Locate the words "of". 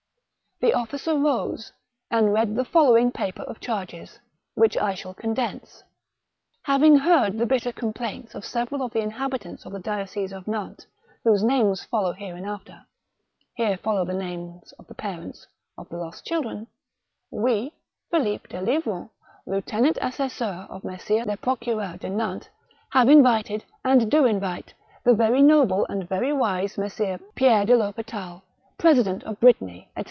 3.41-3.59, 8.35-8.45, 8.83-8.93, 9.65-9.71, 10.31-10.47, 14.73-14.85, 15.79-15.89, 20.69-20.83, 29.23-29.39